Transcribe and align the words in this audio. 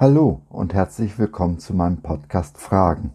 Hallo 0.00 0.42
und 0.48 0.74
herzlich 0.74 1.18
willkommen 1.18 1.58
zu 1.58 1.74
meinem 1.74 1.96
Podcast 1.96 2.56
Fragen. 2.56 3.10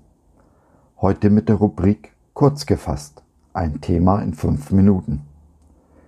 Heute 1.00 1.30
mit 1.30 1.48
der 1.48 1.56
Rubrik 1.56 2.12
Kurz 2.34 2.66
gefasst. 2.66 3.24
Ein 3.54 3.80
Thema 3.80 4.21
in 4.21 4.34
fünf 4.34 4.70
Minuten. 4.70 5.21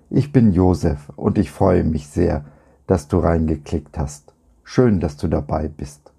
Ich 0.09 0.33
bin 0.33 0.51
Josef 0.51 1.13
und 1.15 1.37
ich 1.37 1.49
freue 1.49 1.85
mich 1.85 2.07
sehr, 2.07 2.43
dass 2.87 3.07
du 3.07 3.19
reingeklickt 3.19 3.97
hast. 3.97 4.33
Schön, 4.65 4.99
dass 4.99 5.15
du 5.15 5.29
dabei 5.29 5.69
bist. 5.69 6.11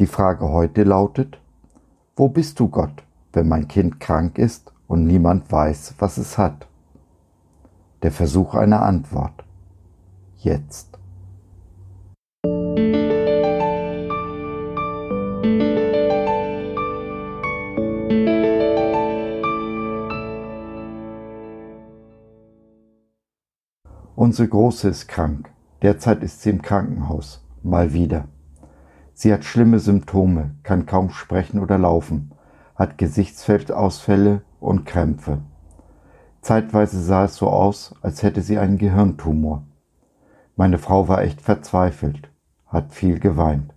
Die 0.00 0.08
Frage 0.08 0.48
heute 0.48 0.82
lautet, 0.82 1.38
wo 2.16 2.28
bist 2.28 2.58
du 2.58 2.66
Gott, 2.70 3.04
wenn 3.32 3.46
mein 3.46 3.68
Kind 3.68 4.00
krank 4.00 4.36
ist 4.36 4.72
und 4.88 5.06
niemand 5.06 5.52
weiß, 5.52 5.94
was 6.00 6.18
es 6.18 6.38
hat? 6.38 6.66
Der 8.02 8.10
Versuch 8.10 8.56
einer 8.56 8.82
Antwort. 8.82 9.44
Jetzt. 10.38 10.98
Unsere 24.14 24.46
Große 24.46 24.88
ist 24.88 25.08
krank. 25.08 25.50
Derzeit 25.80 26.22
ist 26.22 26.42
sie 26.42 26.50
im 26.50 26.60
Krankenhaus. 26.60 27.42
Mal 27.62 27.94
wieder. 27.94 28.28
Sie 29.14 29.32
hat 29.32 29.44
schlimme 29.44 29.78
Symptome, 29.78 30.54
kann 30.62 30.84
kaum 30.84 31.10
sprechen 31.10 31.60
oder 31.60 31.78
laufen, 31.78 32.32
hat 32.74 32.98
Gesichtsfeldausfälle 32.98 34.42
und 34.60 34.84
Krämpfe. 34.84 35.38
Zeitweise 36.42 37.00
sah 37.00 37.24
es 37.24 37.36
so 37.36 37.48
aus, 37.48 37.94
als 38.02 38.22
hätte 38.22 38.42
sie 38.42 38.58
einen 38.58 38.76
Gehirntumor. 38.76 39.64
Meine 40.56 40.78
Frau 40.78 41.08
war 41.08 41.22
echt 41.22 41.40
verzweifelt, 41.40 42.30
hat 42.66 42.92
viel 42.92 43.18
geweint. 43.18 43.72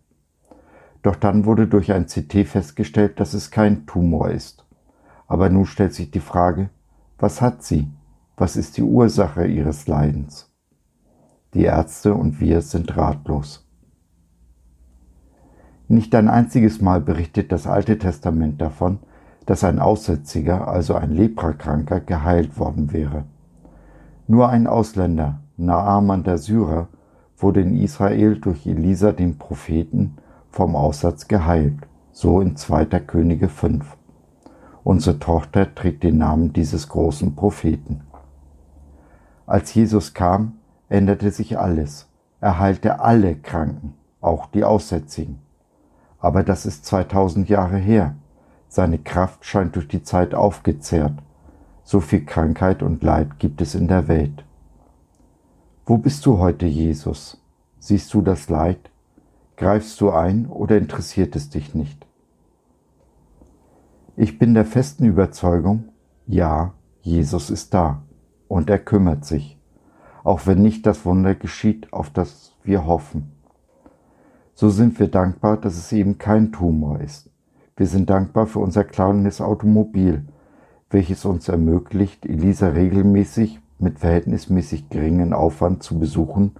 Doch 1.01 1.15
dann 1.15 1.45
wurde 1.45 1.67
durch 1.67 1.93
ein 1.93 2.07
CT 2.07 2.47
festgestellt, 2.47 3.19
dass 3.19 3.33
es 3.33 3.51
kein 3.51 3.85
Tumor 3.85 4.31
ist. 4.31 4.65
Aber 5.27 5.49
nun 5.49 5.65
stellt 5.65 5.93
sich 5.93 6.11
die 6.11 6.19
Frage, 6.19 6.69
was 7.19 7.41
hat 7.41 7.63
sie? 7.63 7.89
Was 8.37 8.57
ist 8.57 8.75
die 8.75 8.83
Ursache 8.83 9.47
ihres 9.47 9.87
Leidens? 9.87 10.51
Die 11.53 11.63
Ärzte 11.63 12.13
und 12.13 12.41
wir 12.41 12.61
sind 12.61 12.97
ratlos. 12.97 13.65
Nicht 15.87 16.13
ein 16.15 16.27
einziges 16.27 16.81
Mal 16.81 16.99
berichtet 16.99 17.53
das 17.53 17.65
Alte 17.65 17.97
Testament 17.97 18.59
davon, 18.59 18.99
dass 19.45 19.63
ein 19.63 19.79
Aussätziger, 19.79 20.67
also 20.67 20.95
ein 20.95 21.11
Leprakranker, 21.11 22.01
geheilt 22.01 22.59
worden 22.59 22.91
wäre. 22.91 23.23
Nur 24.27 24.49
ein 24.49 24.67
Ausländer, 24.67 25.39
Naaman 25.55 26.23
der 26.25 26.37
Syrer, 26.37 26.89
wurde 27.37 27.61
in 27.61 27.77
Israel 27.77 28.37
durch 28.37 28.67
Elisa 28.67 29.13
den 29.13 29.37
Propheten 29.37 30.17
vom 30.49 30.75
Aussatz 30.75 31.29
geheilt, 31.29 31.87
so 32.11 32.41
in 32.41 32.57
2. 32.57 32.85
Könige 32.99 33.47
5. 33.47 33.95
Unsere 34.83 35.19
Tochter 35.19 35.73
trägt 35.73 36.03
den 36.03 36.17
Namen 36.17 36.51
dieses 36.51 36.89
großen 36.89 37.33
Propheten. 37.33 38.01
Als 39.47 39.73
Jesus 39.75 40.13
kam, 40.15 40.59
änderte 40.89 41.29
sich 41.29 41.59
alles. 41.59 42.07
Er 42.41 42.59
heilte 42.59 42.99
alle 42.99 43.35
Kranken, 43.35 43.93
auch 44.21 44.47
die 44.47 44.63
Aussätzigen. 44.63 45.39
Aber 46.19 46.43
das 46.43 46.65
ist 46.65 46.85
2000 46.85 47.47
Jahre 47.49 47.77
her. 47.77 48.15
Seine 48.67 48.97
Kraft 48.97 49.45
scheint 49.45 49.75
durch 49.75 49.87
die 49.87 50.01
Zeit 50.01 50.33
aufgezehrt. 50.33 51.13
So 51.83 51.99
viel 51.99 52.25
Krankheit 52.25 52.81
und 52.81 53.03
Leid 53.03 53.37
gibt 53.37 53.61
es 53.61 53.75
in 53.75 53.87
der 53.87 54.07
Welt. 54.07 54.43
Wo 55.85 55.97
bist 55.97 56.25
du 56.25 56.39
heute, 56.39 56.65
Jesus? 56.65 57.39
Siehst 57.77 58.11
du 58.15 58.23
das 58.23 58.49
Leid? 58.49 58.89
Greifst 59.57 60.01
du 60.01 60.09
ein 60.09 60.47
oder 60.47 60.77
interessiert 60.77 61.35
es 61.35 61.51
dich 61.51 61.75
nicht? 61.75 62.07
Ich 64.17 64.39
bin 64.39 64.55
der 64.55 64.65
festen 64.65 65.05
Überzeugung, 65.05 65.89
ja, 66.25 66.73
Jesus 67.01 67.51
ist 67.51 67.73
da 67.75 68.01
und 68.47 68.69
er 68.69 68.79
kümmert 68.79 69.25
sich, 69.25 69.57
auch 70.23 70.47
wenn 70.47 70.61
nicht 70.61 70.85
das 70.85 71.05
Wunder 71.05 71.35
geschieht, 71.35 71.91
auf 71.93 72.09
das 72.09 72.53
wir 72.63 72.85
hoffen. 72.85 73.31
So 74.53 74.69
sind 74.69 74.99
wir 74.99 75.07
dankbar, 75.07 75.57
dass 75.57 75.75
es 75.77 75.91
eben 75.91 76.17
kein 76.17 76.51
Tumor 76.51 76.99
ist. 76.99 77.29
Wir 77.77 77.87
sind 77.87 78.09
dankbar 78.09 78.47
für 78.47 78.59
unser 78.59 78.85
kleines 78.85 79.41
Automobil, 79.41 80.23
welches 80.89 81.25
uns 81.25 81.49
ermöglicht, 81.49 82.25
Elisa 82.25 82.69
regelmäßig 82.69 83.59
mit 83.79 83.99
verhältnismäßig 83.99 84.89
geringen 84.89 85.33
Aufwand 85.33 85.83
zu 85.83 85.99
besuchen, 85.99 86.51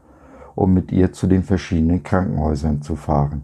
um 0.55 0.73
mit 0.73 0.91
ihr 0.91 1.13
zu 1.13 1.27
den 1.27 1.43
verschiedenen 1.43 2.03
Krankenhäusern 2.03 2.81
zu 2.81 2.95
fahren. 2.95 3.43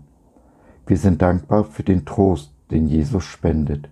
Wir 0.86 0.98
sind 0.98 1.22
dankbar 1.22 1.64
für 1.64 1.84
den 1.84 2.06
Trost, 2.06 2.54
den 2.72 2.88
Jesus 2.88 3.24
spendet, 3.24 3.90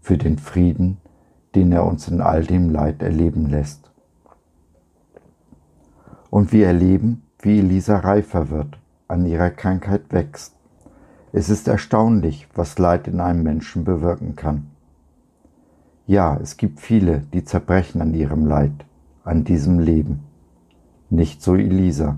für 0.00 0.18
den 0.18 0.38
Frieden, 0.38 0.98
den 1.54 1.70
er 1.72 1.86
uns 1.86 2.08
in 2.08 2.20
all 2.20 2.44
dem 2.44 2.70
Leid 2.70 3.02
erleben 3.02 3.50
lässt. 3.50 3.81
Und 6.32 6.50
wir 6.50 6.66
erleben, 6.66 7.24
wie 7.42 7.58
Elisa 7.58 7.98
reifer 7.98 8.48
wird, 8.48 8.78
an 9.06 9.26
ihrer 9.26 9.50
Krankheit 9.50 10.14
wächst. 10.14 10.56
Es 11.30 11.50
ist 11.50 11.68
erstaunlich, 11.68 12.48
was 12.54 12.78
Leid 12.78 13.06
in 13.06 13.20
einem 13.20 13.42
Menschen 13.42 13.84
bewirken 13.84 14.34
kann. 14.34 14.68
Ja, 16.06 16.38
es 16.40 16.56
gibt 16.56 16.80
viele, 16.80 17.18
die 17.34 17.44
zerbrechen 17.44 18.00
an 18.00 18.14
ihrem 18.14 18.46
Leid, 18.46 18.72
an 19.24 19.44
diesem 19.44 19.78
Leben. 19.78 20.20
Nicht 21.10 21.42
so 21.42 21.54
Elisa. 21.54 22.16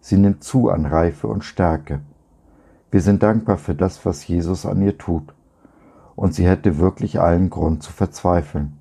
Sie 0.00 0.16
nimmt 0.16 0.42
zu 0.42 0.68
an 0.68 0.84
Reife 0.84 1.28
und 1.28 1.44
Stärke. 1.44 2.00
Wir 2.90 3.02
sind 3.02 3.22
dankbar 3.22 3.56
für 3.56 3.76
das, 3.76 4.04
was 4.04 4.26
Jesus 4.26 4.66
an 4.66 4.82
ihr 4.82 4.98
tut 4.98 5.32
und 6.16 6.34
sie 6.34 6.48
hätte 6.48 6.78
wirklich 6.78 7.20
allen 7.20 7.50
Grund 7.50 7.84
zu 7.84 7.92
verzweifeln. 7.92 8.72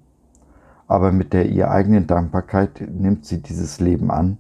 Aber 0.88 1.12
mit 1.12 1.32
der 1.32 1.48
ihr 1.48 1.70
eigenen 1.70 2.08
Dankbarkeit 2.08 2.82
nimmt 2.92 3.28
sie 3.28 3.40
dieses 3.40 3.80
Leben 3.80 4.10
an 4.10 4.40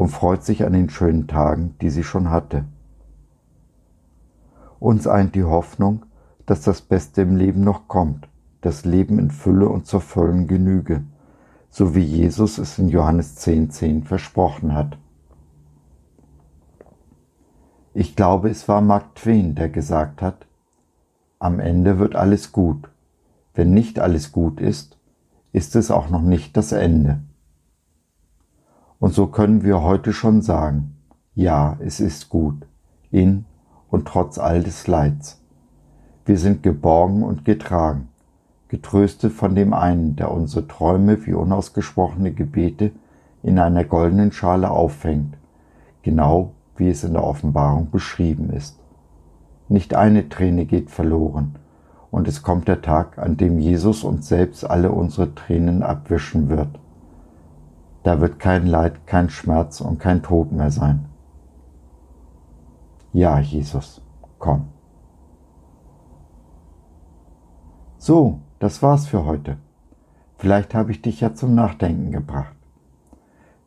und 0.00 0.08
freut 0.08 0.42
sich 0.42 0.64
an 0.64 0.72
den 0.72 0.88
schönen 0.88 1.26
Tagen, 1.26 1.74
die 1.82 1.90
sie 1.90 2.04
schon 2.04 2.30
hatte. 2.30 2.64
Uns 4.78 5.06
eint 5.06 5.34
die 5.34 5.44
Hoffnung, 5.44 6.06
dass 6.46 6.62
das 6.62 6.80
Beste 6.80 7.20
im 7.20 7.36
Leben 7.36 7.64
noch 7.64 7.86
kommt, 7.86 8.26
das 8.62 8.86
Leben 8.86 9.18
in 9.18 9.30
Fülle 9.30 9.68
und 9.68 9.86
zur 9.86 10.00
vollen 10.00 10.46
Genüge, 10.46 11.02
so 11.68 11.94
wie 11.94 12.00
Jesus 12.00 12.56
es 12.56 12.78
in 12.78 12.88
Johannes 12.88 13.36
10.10 13.46 13.68
10 13.68 14.04
versprochen 14.04 14.72
hat. 14.72 14.96
Ich 17.92 18.16
glaube, 18.16 18.48
es 18.48 18.68
war 18.68 18.80
Mark 18.80 19.16
Twain, 19.16 19.54
der 19.54 19.68
gesagt 19.68 20.22
hat, 20.22 20.46
am 21.38 21.60
Ende 21.60 21.98
wird 21.98 22.16
alles 22.16 22.52
gut. 22.52 22.88
Wenn 23.52 23.74
nicht 23.74 23.98
alles 23.98 24.32
gut 24.32 24.62
ist, 24.62 24.96
ist 25.52 25.76
es 25.76 25.90
auch 25.90 26.08
noch 26.08 26.22
nicht 26.22 26.56
das 26.56 26.72
Ende. 26.72 27.20
Und 29.00 29.14
so 29.14 29.26
können 29.28 29.64
wir 29.64 29.82
heute 29.82 30.12
schon 30.12 30.42
sagen, 30.42 30.94
ja, 31.34 31.78
es 31.80 32.00
ist 32.00 32.28
gut, 32.28 32.66
in 33.10 33.46
und 33.88 34.06
trotz 34.06 34.38
all 34.38 34.62
des 34.62 34.86
Leids. 34.86 35.40
Wir 36.26 36.36
sind 36.36 36.62
geborgen 36.62 37.22
und 37.22 37.46
getragen, 37.46 38.08
getröstet 38.68 39.32
von 39.32 39.54
dem 39.54 39.72
einen, 39.72 40.16
der 40.16 40.30
unsere 40.30 40.68
Träume 40.68 41.24
wie 41.24 41.32
unausgesprochene 41.32 42.32
Gebete 42.32 42.92
in 43.42 43.58
einer 43.58 43.84
goldenen 43.84 44.32
Schale 44.32 44.70
auffängt, 44.70 45.34
genau 46.02 46.52
wie 46.76 46.90
es 46.90 47.02
in 47.02 47.14
der 47.14 47.24
Offenbarung 47.24 47.90
beschrieben 47.90 48.50
ist. 48.50 48.78
Nicht 49.68 49.94
eine 49.94 50.28
Träne 50.28 50.66
geht 50.66 50.90
verloren, 50.90 51.54
und 52.10 52.28
es 52.28 52.42
kommt 52.42 52.68
der 52.68 52.82
Tag, 52.82 53.18
an 53.18 53.38
dem 53.38 53.60
Jesus 53.60 54.04
uns 54.04 54.28
selbst 54.28 54.68
alle 54.68 54.92
unsere 54.92 55.34
Tränen 55.34 55.82
abwischen 55.82 56.50
wird. 56.50 56.78
Da 58.02 58.20
wird 58.20 58.38
kein 58.38 58.66
Leid, 58.66 59.06
kein 59.06 59.28
Schmerz 59.28 59.80
und 59.80 59.98
kein 59.98 60.22
Tod 60.22 60.52
mehr 60.52 60.70
sein. 60.70 61.06
Ja, 63.12 63.38
Jesus, 63.38 64.00
komm. 64.38 64.68
So, 67.98 68.40
das 68.58 68.82
war's 68.82 69.06
für 69.06 69.24
heute. 69.26 69.58
Vielleicht 70.38 70.74
habe 70.74 70.90
ich 70.90 71.02
dich 71.02 71.20
ja 71.20 71.34
zum 71.34 71.54
Nachdenken 71.54 72.12
gebracht. 72.12 72.54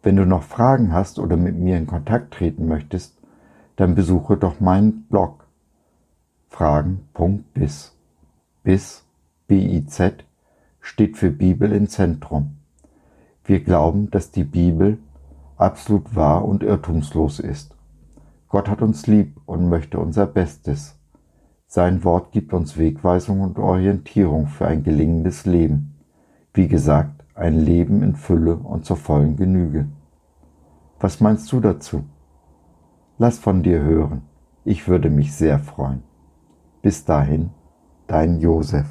Wenn 0.02 0.16
du 0.16 0.26
noch 0.26 0.44
Fragen 0.44 0.92
hast 0.92 1.20
oder 1.20 1.38
mit 1.38 1.56
mir 1.56 1.78
in 1.78 1.86
Kontakt 1.86 2.34
treten 2.34 2.68
möchtest, 2.68 3.22
dann 3.76 3.96
besuche 3.96 4.38
doch 4.38 4.60
meinen 4.60 5.04
Blog 5.04 5.48
Fragen.biz. 6.50 7.96
Biz, 8.64 9.04
B-I-Z, 9.48 10.26
steht 10.80 11.18
für 11.18 11.32
Bibel 11.32 11.72
im 11.72 11.88
Zentrum. 11.88 12.58
Wir 13.46 13.62
glauben, 13.62 14.10
dass 14.10 14.32
die 14.32 14.46
Bibel 14.46 15.00
absolut 15.58 16.16
wahr 16.16 16.46
und 16.46 16.64
irrtumslos 16.64 17.40
ist. 17.40 17.76
Gott 18.48 18.70
hat 18.70 18.82
uns 18.82 19.08
lieb 19.08 19.40
und 19.46 19.68
möchte 19.68 20.00
unser 20.00 20.28
Bestes. 20.28 21.00
Sein 21.68 22.04
Wort 22.04 22.32
gibt 22.32 22.54
uns 22.54 22.78
Wegweisung 22.78 23.42
und 23.42 23.60
Orientierung 23.60 24.48
für 24.48 24.68
ein 24.68 24.84
gelingendes 24.84 25.46
Leben. 25.46 25.96
Wie 26.54 26.68
gesagt, 26.68 27.26
ein 27.34 27.60
Leben 27.60 28.04
in 28.04 28.16
Fülle 28.16 28.56
und 28.56 28.86
zur 28.86 28.98
vollen 28.98 29.36
Genüge. 29.36 29.88
Was 31.00 31.20
meinst 31.20 31.52
du 31.52 31.60
dazu? 31.60 32.04
Lass 33.18 33.40
von 33.40 33.64
dir 33.64 33.82
hören. 33.82 34.22
Ich 34.64 34.88
würde 34.88 35.10
mich 35.10 35.34
sehr 35.34 35.60
freuen. 35.60 36.04
Bis 36.82 37.06
dahin, 37.06 37.50
dein 38.08 38.40
Josef. 38.40 38.88